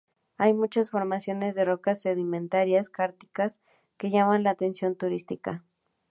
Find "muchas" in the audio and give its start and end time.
0.55-0.89